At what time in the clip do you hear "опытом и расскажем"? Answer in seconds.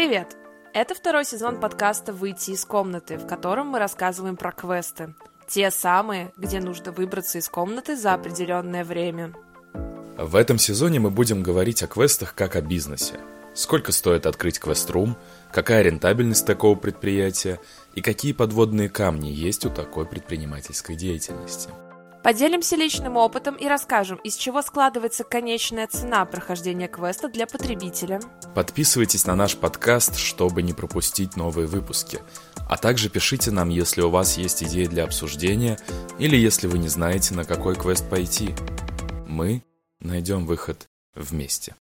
23.16-24.18